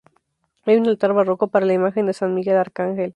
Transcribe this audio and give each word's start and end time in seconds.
Hay 0.65 0.77
un 0.77 0.87
altar 0.87 1.13
barroco 1.13 1.49
para 1.49 1.67
la 1.67 1.73
imagen 1.73 2.07
de 2.07 2.13
San 2.13 2.33
Miguel 2.33 2.57
Arcángel. 2.57 3.09